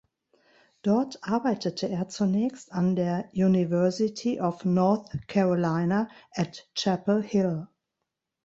Dort 0.81 1.19
arbeitete 1.21 1.87
er 1.87 2.07
zunächst 2.07 2.71
an 2.71 2.95
der 2.95 3.29
University 3.35 4.39
of 4.41 4.65
North 4.65 5.11
Carolina 5.27 6.09
at 6.31 6.67
Chapel 6.73 7.21
Hill. 7.21 7.67